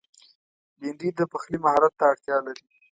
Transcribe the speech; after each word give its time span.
بېنډۍ 0.79 1.09
د 1.17 1.21
پخلي 1.31 1.57
مهارت 1.63 1.93
ته 1.99 2.03
اړتیا 2.11 2.37
لري 2.45 2.63